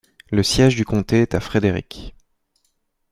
[0.31, 2.15] Le siège du comté est à Frederick.